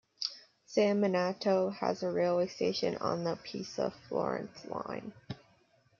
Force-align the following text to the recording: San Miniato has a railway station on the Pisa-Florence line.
San 0.65 0.99
Miniato 0.99 1.71
has 1.75 2.01
a 2.01 2.09
railway 2.11 2.47
station 2.47 2.97
on 2.97 3.23
the 3.23 3.35
Pisa-Florence 3.43 4.65
line. 4.65 5.13